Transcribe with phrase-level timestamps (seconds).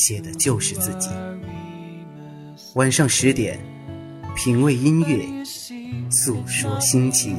[0.00, 1.10] 写的就是自己。
[2.72, 3.58] 晚上十点，
[4.34, 5.26] 品味音乐，
[6.08, 7.36] 诉说心情。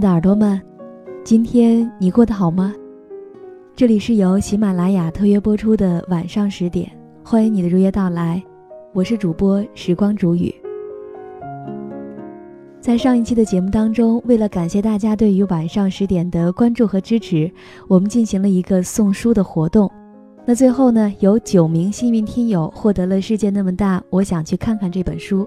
[0.00, 0.58] 的耳朵们，
[1.22, 2.74] 今天你过得好吗？
[3.76, 6.90] 这里是由喜马拉雅特约播出的晚上十点，
[7.22, 8.42] 欢迎你的如约到来，
[8.94, 10.54] 我是主播时光煮雨。
[12.80, 17.50] 在上一期的节目当中，为了感谢大家对于晚上十点的关注和支持，
[17.86, 19.90] 我们进行了一个送书的活动。
[20.46, 25.46] 那最后呢，有九名幸运听友获得了《世界那么大，我想去看看》这本书。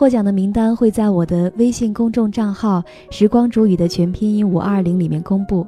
[0.00, 5.66] 获奖的名单会在我的微信公众账号“时光煮雨”的全拼音五二零里面公布。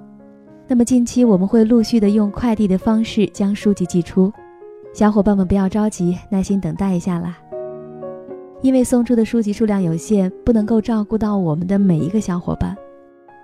[0.66, 4.32] 那么近期我们会陆续的用快递的方式将书籍寄出，
[4.94, 7.36] 小伙伴们不要着急，耐心等待一下啦。
[8.62, 12.74] 因为送出的书籍数量有限，不能够照顾到我们的每一个小伙伴，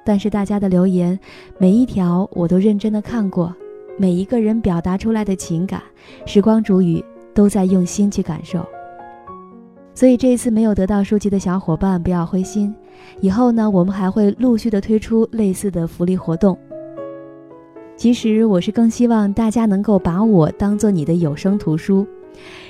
[0.07, 1.21] 但是大家的留言
[1.59, 3.55] 每一条我都认真的看过，
[3.99, 5.83] 每一个人表达出来的情感，
[6.25, 8.65] 时光煮雨都在用心去感受。
[9.99, 12.73] 所以这一次没有得到书籍的小伙伴不要灰心，
[13.21, 16.57] 以后呢我们还会陆续的推出类似的福利活动。
[17.97, 22.07] 其实我是更希望大家能够把我当做你的有声图书，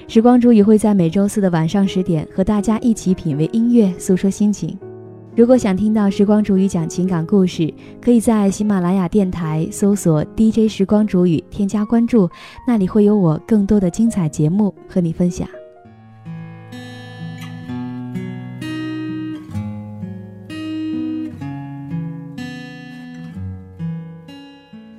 [0.07, 4.75] 时光煮雨会在每周四的晚上十点和大家一起品味音乐，诉说心情。
[5.37, 12.27] 如果想听到时光煮雨讲情感故事，可以在喜马拉雅电台搜索 DJ 时光煮雨，添加关注，
[12.67, 15.47] 那里会有我更多的精彩节目和你分享。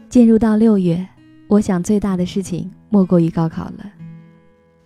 [0.09, 1.07] 进入到六月，
[1.47, 3.85] 我想最大的事情莫过于高考了。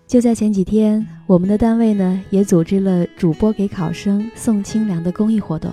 [0.06, 5.72] 就在前几天，我们的单位呢也组织了主播给考生送清凉的公益活动。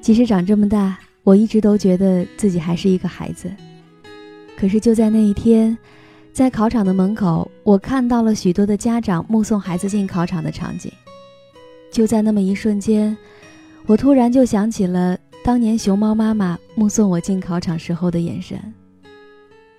[0.00, 3.52] 其实长这么大，我一直都觉得自己还是一个孩子。
[4.56, 5.76] 可是就在那一天，
[6.32, 10.90] 在考场的门口，我看到了许多的家长目送孩子进考场的场景。
[11.92, 13.14] 就在那么一瞬间，
[13.84, 15.18] 我突然就想起了。
[15.42, 18.58] 当年熊猫妈妈目送我进考场时候的眼神，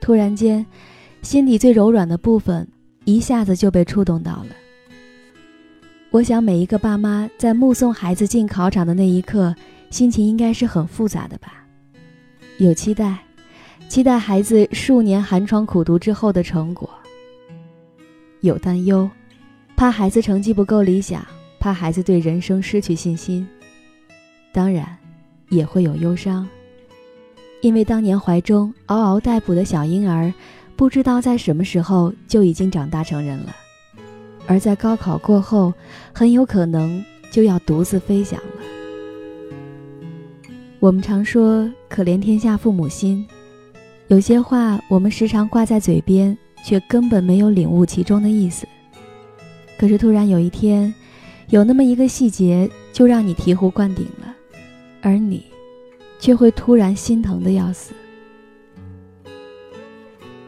[0.01, 0.65] 突然间，
[1.21, 2.67] 心底最柔软的部分
[3.05, 4.47] 一下子就被触动到了。
[6.09, 9.55] 我想每一个爸妈在目送孩子进考场的那一刻，
[9.91, 11.63] 心情应该是很复杂的吧？
[12.57, 13.19] 有期待，
[13.87, 16.89] 期待孩子数年寒窗苦读之后的成果；
[18.41, 19.09] 有担忧，
[19.77, 21.25] 怕孩子成绩不够理想，
[21.59, 23.47] 怕孩子对人生失去信心。
[24.51, 24.97] 当然。
[25.51, 26.47] 也会有忧伤，
[27.61, 30.33] 因为当年怀中嗷嗷待哺的小婴儿，
[30.75, 33.55] 不知道在什么时候就已经长大成人了，
[34.47, 35.73] 而在高考过后，
[36.13, 38.63] 很有可能就要独自飞翔了。
[40.79, 43.27] 我们常说“可怜天下父母心”，
[44.07, 46.35] 有些话我们时常挂在嘴边，
[46.65, 48.65] 却根本没有领悟其中的意思。
[49.77, 50.91] 可是突然有一天，
[51.49, 54.33] 有那么一个细节，就让你醍醐灌顶了。
[55.01, 55.43] 而你，
[56.19, 57.93] 却会突然心疼的要死。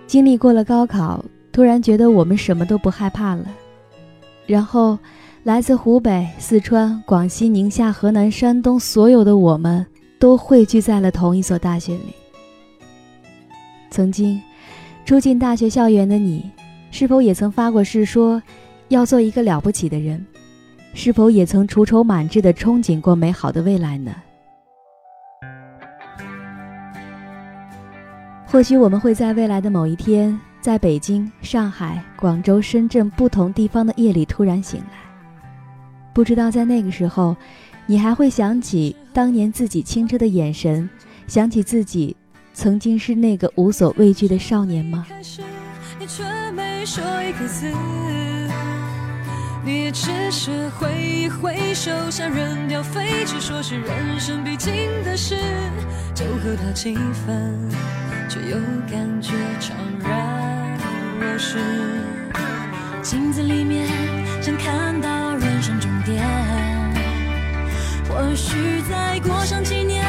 [0.05, 3.46] 经历过了高考，突然觉得我们什么都不害怕了。
[4.46, 4.97] 然后，
[5.44, 9.85] 来自湖北、四川、广西、宁夏、河南、山东，所有的我们
[10.20, 12.14] 都汇聚在了同一所大学里。
[13.90, 14.40] 曾经，
[15.05, 16.52] 初进大学校园的你，
[16.91, 18.41] 是否也曾发过誓说
[18.90, 20.23] 要做一个了不起的人？
[20.94, 24.14] 是否也曾踌躇满志的憧憬过美好的未来呢？
[28.53, 35.00] 或许我们会在未来的某一天，在北京、上海、广州、深圳不同地方的夜里突然醒来，
[36.14, 37.35] 不知道在那个时候，
[37.88, 40.88] 你还会想起当年自己清澈的眼神，
[41.26, 42.16] 想起自己
[42.53, 45.08] 曾经是那个无所畏惧的少年吗？
[46.00, 47.72] 你却没说一个字，
[49.66, 54.72] 你只是挥一挥手，像扔掉废纸，说是人生必经
[55.03, 55.38] 的事，
[56.14, 57.67] 就和他几分，
[58.34, 58.58] 却又
[58.90, 60.76] 感觉怅然
[61.20, 61.59] 若失。
[63.03, 63.88] 镜子里面
[64.41, 66.26] 想看到人生终点，
[68.09, 70.03] 或许再过上几年，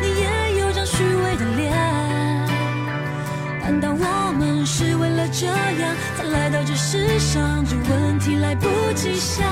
[0.00, 1.72] 你也有张虚伪的脸。
[3.62, 7.64] 难道我们是为了这样才来到这世上？
[7.64, 8.66] 这问题来不
[8.96, 9.46] 及想，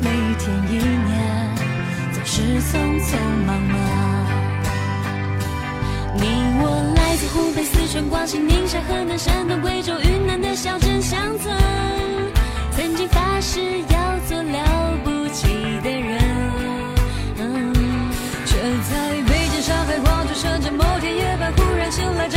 [0.00, 1.56] 每一天一年
[2.12, 3.97] 总是匆匆忙忙。
[7.38, 11.56] 湖北、四川、广西、宁夏、河南、山东、贵州、云南的小镇乡村，
[12.72, 15.46] 曾经发誓要做了不起
[15.84, 16.18] 的人，
[18.44, 18.56] 却
[18.90, 22.28] 在北京、上海、广州、深圳某天夜半忽然醒来，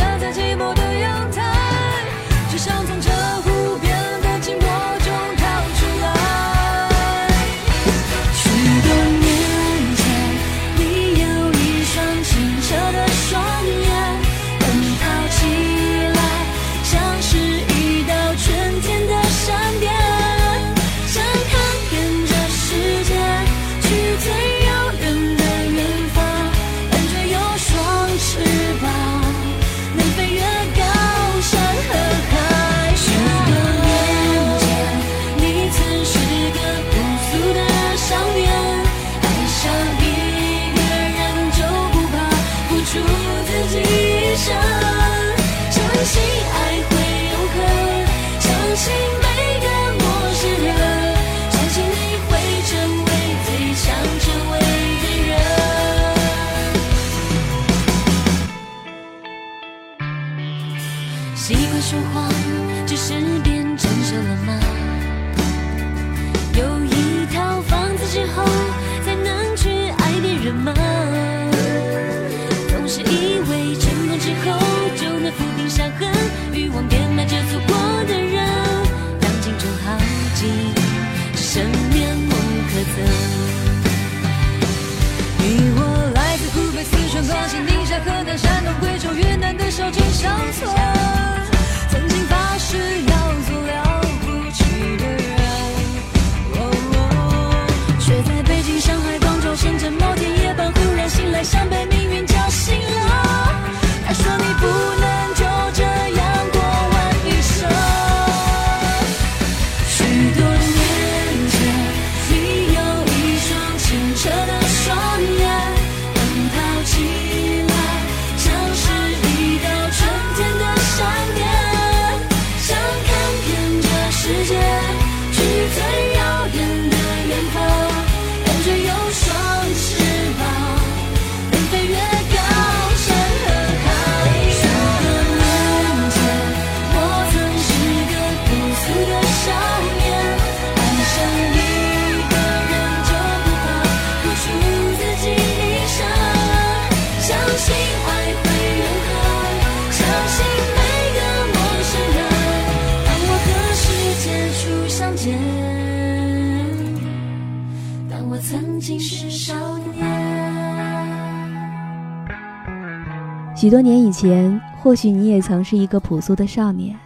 [163.62, 166.98] 许多年以前，或许你也曾是一个朴素的少年，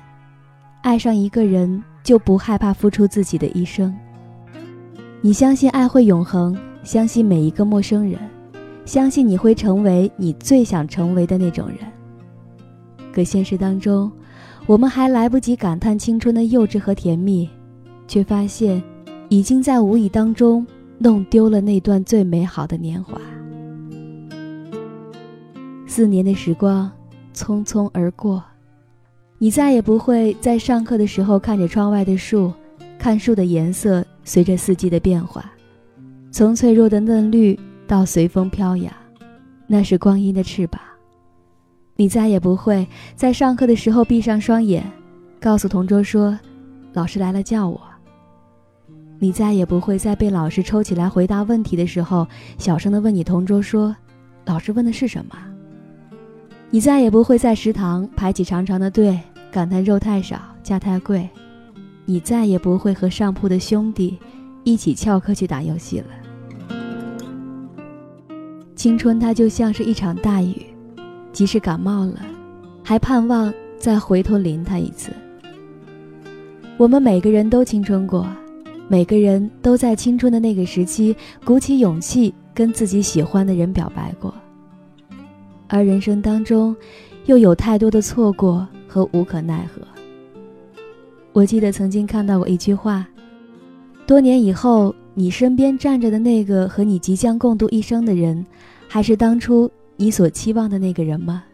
[0.80, 3.94] 爱上一个人就不害怕付出自己的一生。
[5.20, 8.18] 你相信爱会永恒，相信每一个陌生人，
[8.86, 11.76] 相信你会成为你最想成为的那种人。
[13.12, 14.10] 可现实当中，
[14.64, 17.46] 我们还来不及感叹青春的幼稚和甜蜜，
[18.08, 18.82] 却发现，
[19.28, 23.20] 已经在无意当中弄丢了那段最美好的年华。
[25.96, 26.92] 四年的时光
[27.32, 28.44] 匆匆而过，
[29.38, 32.52] 你再也不会在上课的时候看着窗外的树，
[32.98, 35.50] 看树的颜色随着四季的变化，
[36.30, 38.92] 从脆弱的嫩绿到随风飘扬，
[39.66, 40.78] 那是光阴的翅膀。
[41.94, 44.84] 你再也不会在上课的时候闭上双眼，
[45.40, 46.38] 告诉同桌说
[46.92, 47.80] ：“老师来了，叫我。”
[49.18, 53.96] 你再也不会在被老师抽起来回答问题的时候，小声的问你同桌说
[54.44, 55.34] ：“老师问的是什么？”
[56.76, 59.18] 你再也不会在食堂排起长长的队，
[59.50, 61.26] 感叹肉太少，价太贵。
[62.04, 64.18] 你再也不会和上铺的兄弟
[64.62, 66.06] 一起翘课去打游戏了。
[68.74, 70.66] 青春它就像是一场大雨，
[71.32, 72.20] 即使感冒了，
[72.84, 75.10] 还盼望再回头淋它一次。
[76.76, 78.26] 我们每个人都青春过，
[78.86, 84.34] 每个人都在青春的那个时期鼓起勇气跟自己喜欢的人表白过。
[85.68, 86.74] 而人生当中，
[87.26, 89.82] 又有太多的错过和无可奈何。
[91.32, 93.06] 我记得曾经看到过一句话：
[94.06, 98.44] 多年以后，你身边站着的那个和你即将共度一生的人，
[98.88, 101.44] 还是当初你所期望的那个人吗？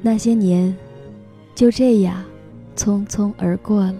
[0.00, 0.74] 那些年，
[1.54, 2.24] 就这样
[2.76, 3.94] 匆匆而过了。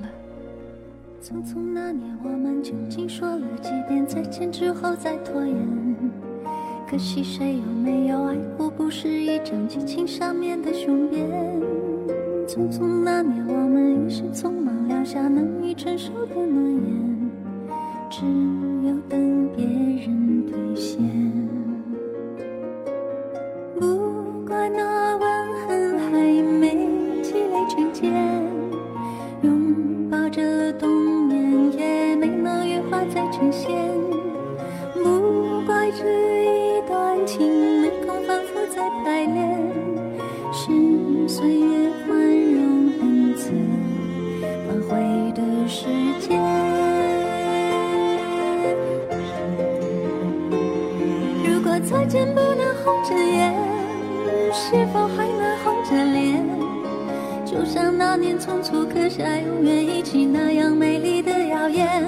[1.23, 5.97] 匆匆那年，我们究竟说了几遍再见之后再拖延？
[6.91, 8.71] 可惜谁有没有爱过？
[8.71, 11.29] 不是一张激情上面的雄辩。
[12.47, 17.31] 匆匆那年，我们一时匆忙撂下难以承受的诺言，
[18.09, 18.25] 只
[18.89, 21.08] 有等别人兑现。
[58.21, 62.05] 年匆促刻下永远一起那样美丽的谣言。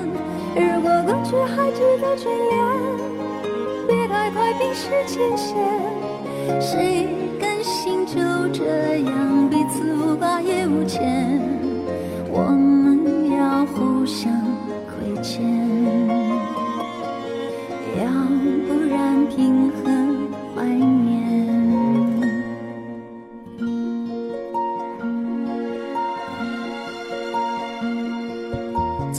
[0.54, 2.58] 如果过去还值得眷恋，
[3.86, 5.56] 别太快冰释前嫌。
[6.60, 7.08] 谁
[7.40, 8.14] 甘心就
[8.52, 11.39] 这样彼此无挂也无牵？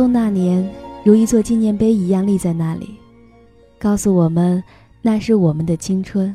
[0.00, 0.66] 匆匆那年，
[1.04, 2.94] 如一座纪念碑一样立在那里，
[3.78, 4.64] 告诉我们
[5.02, 6.34] 那是我们的青春。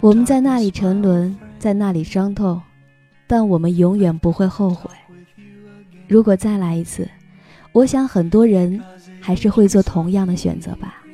[0.00, 2.58] 我们在那里沉沦，在那里伤痛，
[3.26, 4.88] 但我们永远不会后悔。
[6.08, 7.06] 如果再来一次，
[7.72, 8.80] 我想很多人
[9.20, 11.04] 还是会做同样的选择吧。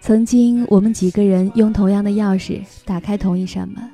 [0.00, 3.88] 曾经，我们几个人用同样的钥匙打开同一扇门，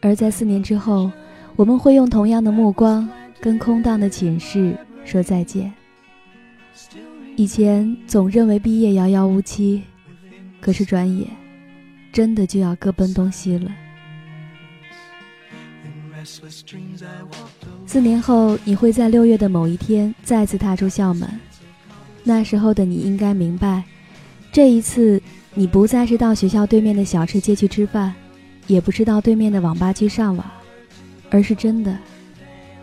[0.00, 1.10] 而在四年之后，
[1.56, 3.08] 我们会用同样的目光。
[3.40, 5.72] 跟空荡的寝室说再见。
[7.36, 9.82] 以前总认为毕业遥遥无期，
[10.60, 11.28] 可是转眼，
[12.12, 13.70] 真的就要各奔东西了。
[17.86, 21.28] 四年后，你会在六月的某一天再次踏出校门，
[22.24, 23.84] 那时候的你应该明白，
[24.52, 25.22] 这一次
[25.54, 28.12] 你不再是到学校对面的小吃街去吃饭，
[28.66, 30.44] 也不是到对面的网吧去上网，
[31.30, 31.96] 而是真的。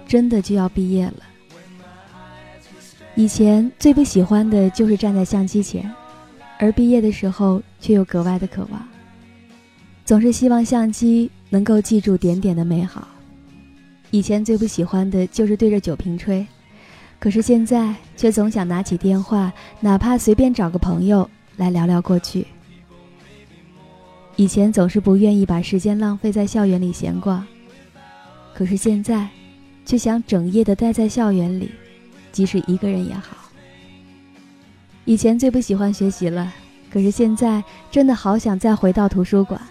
[0.08, 1.24] 真的就要毕业了，
[3.16, 5.92] 以前最不喜欢的就是站在相机前，
[6.60, 8.88] 而毕业的时候却又格外的渴望。
[10.06, 13.08] 总是希望相机能够记住点点的美好。
[14.12, 16.46] 以前最不喜欢的就是对着酒瓶吹，
[17.20, 22.46] 可是现在却总想拿起电话，哪怕随便找个朋友来聊聊过去。
[24.36, 27.46] 以前总是不愿意把时间浪费在校园里闲逛，
[28.54, 29.28] 可是现在，
[29.86, 31.72] 却想整夜的待在校园里，
[32.32, 33.38] 即使一个人也好。
[35.06, 36.51] 以前最不喜欢学习了，
[36.89, 39.62] 可是现在真的好想再回到图书馆。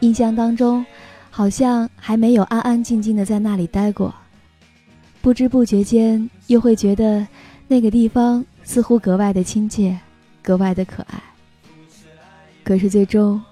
[0.00, 0.86] 印象当中，
[1.30, 4.14] 好像还没有安安静静的在那里待过，
[5.20, 7.26] 不知不觉间又会觉得
[7.66, 9.98] 那个地方似乎格外的亲切，
[10.42, 11.20] 格外的可爱。
[12.62, 13.42] 可是最终。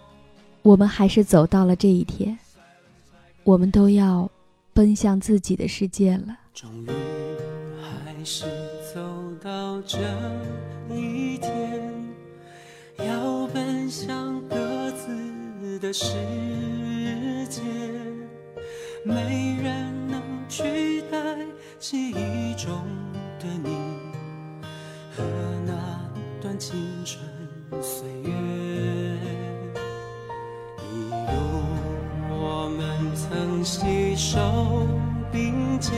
[0.63, 2.39] 我们还是走到了这一天，
[3.43, 4.27] 我们都要
[4.75, 6.37] 奔向自己的世界了。
[6.53, 6.89] 终于
[7.81, 8.45] 还是
[8.93, 9.01] 走
[9.41, 9.99] 到这
[10.93, 11.93] 一天，
[12.99, 16.07] 要奔向各自的世
[17.49, 17.63] 界，
[19.05, 21.39] 没人能取代
[21.79, 22.75] 记忆中
[23.39, 23.77] 的你
[25.17, 25.23] 和
[25.65, 25.73] 那
[26.43, 27.23] 段青春
[27.81, 28.74] 岁月。
[33.35, 34.87] 能携手
[35.33, 35.93] 并肩，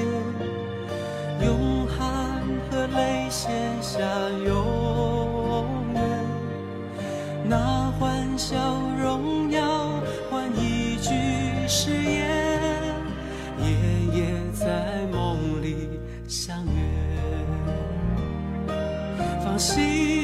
[1.45, 3.51] 用汗和泪写
[3.83, 4.01] 下
[4.47, 6.01] 永远。
[7.45, 8.57] 那欢笑
[8.99, 9.61] 荣耀
[10.31, 11.11] 换一句
[11.69, 12.27] 誓言，
[13.59, 13.67] 夜
[14.19, 14.25] 夜
[14.55, 16.71] 在梦里相约。
[19.45, 20.16] 放心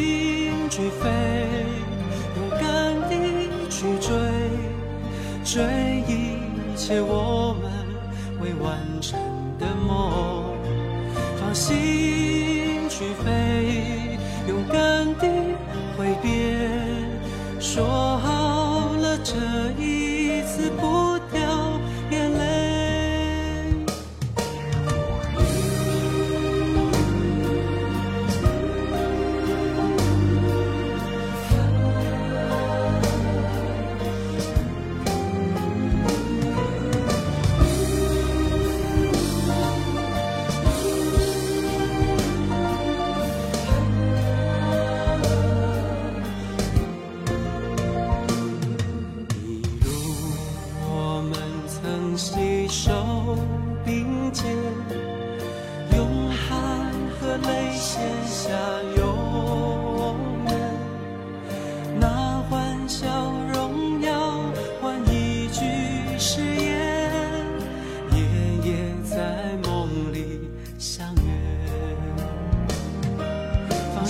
[6.82, 7.41] 切我。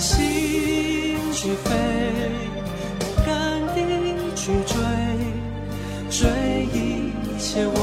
[0.03, 1.69] 心去飞，
[2.99, 3.31] 不敢
[3.73, 3.77] 低
[4.35, 4.75] 去追，
[6.09, 6.19] 追
[6.73, 6.77] 一
[7.39, 7.82] 切我。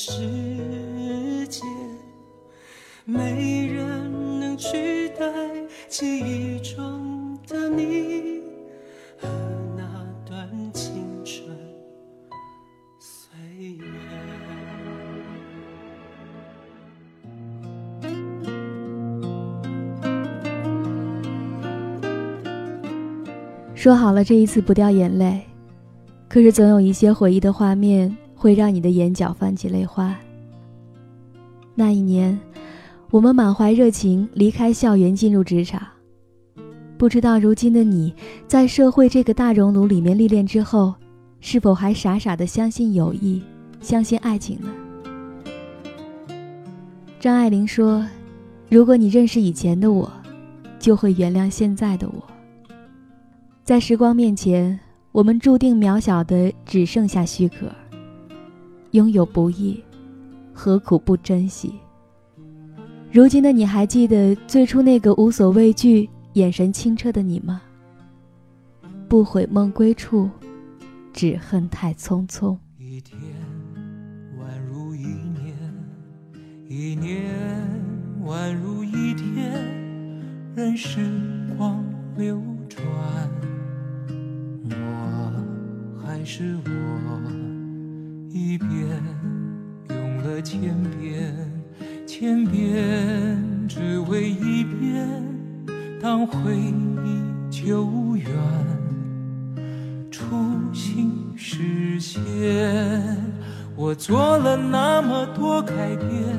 [0.00, 1.60] 世界，
[3.04, 5.26] 没人能取代
[5.88, 8.40] 记忆中的你
[9.20, 9.26] 和
[9.76, 9.82] 那
[10.24, 11.48] 段青春
[13.00, 13.84] 岁月。
[23.74, 25.42] 说好了这一次不掉眼泪，
[26.28, 28.16] 可是总有一些回忆的画面。
[28.38, 30.14] 会让你的眼角泛起泪花。
[31.74, 32.38] 那一年，
[33.10, 35.82] 我们满怀热情离开校园进入职场，
[36.96, 38.14] 不知道如今的你
[38.46, 40.94] 在社会这个大熔炉里面历练之后，
[41.40, 43.42] 是否还傻傻的相信友谊，
[43.80, 44.68] 相信爱情呢？
[47.18, 48.06] 张爱玲说
[48.70, 50.10] ：“如果你认识以前的我，
[50.78, 52.22] 就会原谅现在的我。
[53.64, 54.78] 在时光面前，
[55.10, 57.66] 我们注定渺小的只剩下躯壳。
[58.92, 59.82] 拥有不易，
[60.52, 61.74] 何苦不珍惜？
[63.12, 67.60] 如今的你还记得最初那个无所畏惧、眼神清澈的你吗？
[69.08, 70.28] 不悔梦归处，
[71.12, 72.56] 只恨太匆匆。
[72.78, 73.18] 一天
[74.38, 75.56] 宛如一年，
[76.66, 77.24] 一年
[78.24, 79.64] 宛如一天，
[80.54, 81.00] 任时
[81.56, 81.84] 光
[82.16, 82.82] 流转，
[84.70, 87.47] 我还是我，
[88.30, 88.70] 一遍
[89.88, 91.34] 用了千遍，
[92.06, 95.08] 千遍只为一遍，
[96.00, 98.26] 当回忆久远。
[100.10, 100.26] 初
[100.74, 102.20] 心实现，
[103.74, 106.38] 我做了那么多改变，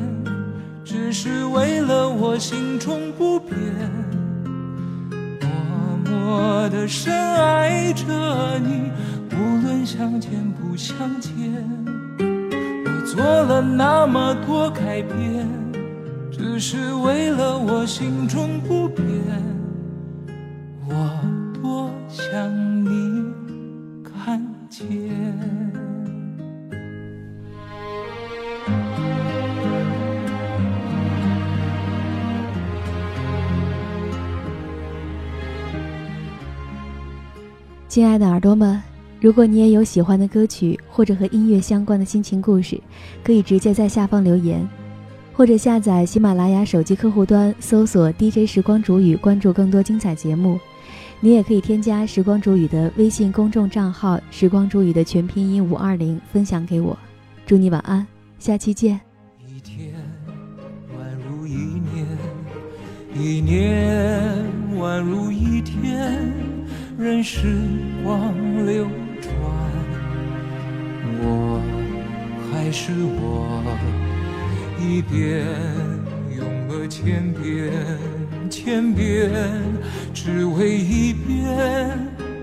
[0.84, 3.58] 只是为了我心中不变，
[5.42, 5.50] 默
[6.06, 8.92] 默的深爱着你，
[9.40, 11.34] 无论相见不相见。
[12.20, 15.48] 我做了那么多改变，
[16.30, 19.06] 只是为了我心中不变，
[20.88, 20.94] 我
[21.62, 22.30] 多想
[22.84, 23.24] 你。
[24.04, 24.86] 看见。
[37.88, 38.80] 亲爱的耳朵们，
[39.22, 42.80] 如果你也有喜欢的歌曲或者和音乐相关的心情故事，
[43.22, 44.66] 可以直接在下方留言，
[45.34, 50.58] 或者下载喜马拉雅手机客户端搜索 DJ 时光煮雨，关注更多精彩节目。
[51.20, 56.98] 你也可以添加时光煮雨的微信公众账号“时光煮雨”的全拼音五二零，分享给我。
[57.46, 58.98] 祝你晚安，下期见。
[59.46, 59.94] 一天
[60.98, 61.56] 宛如一
[61.92, 62.08] 年，
[63.14, 64.46] 一年
[64.78, 66.32] 宛如一天，
[66.98, 67.58] 任时
[68.02, 68.34] 光
[68.66, 68.88] 流，
[71.22, 71.62] 我
[72.52, 73.62] 还是我，
[74.80, 75.46] 一遍
[76.36, 77.72] 用了千遍，
[78.50, 79.30] 千遍
[80.14, 81.46] 只为一遍，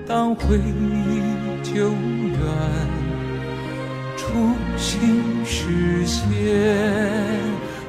[0.06, 2.36] 当回忆久远。
[4.16, 4.26] 初
[4.76, 6.24] 心实现，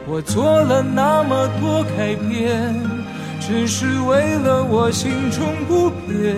[0.07, 2.73] 我做了那么多改变，
[3.39, 6.37] 只是为了我心中不变，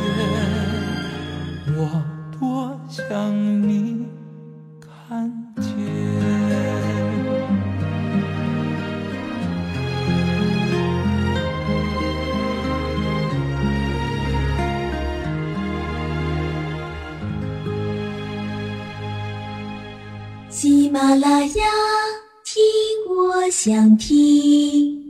[23.63, 25.00] 想听。